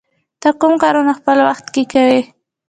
[0.41, 2.21] ته کوم کارونه په خپل وخت کې کوې؟